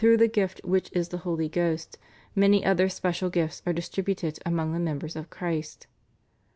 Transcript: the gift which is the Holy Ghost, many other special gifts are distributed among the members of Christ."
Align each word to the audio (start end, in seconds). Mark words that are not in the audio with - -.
the 0.17 0.27
gift 0.27 0.59
which 0.63 0.89
is 0.93 1.09
the 1.09 1.19
Holy 1.19 1.47
Ghost, 1.47 1.99
many 2.35 2.65
other 2.65 2.89
special 2.89 3.29
gifts 3.29 3.61
are 3.67 3.71
distributed 3.71 4.39
among 4.43 4.73
the 4.73 4.79
members 4.79 5.15
of 5.15 5.29
Christ." 5.29 5.85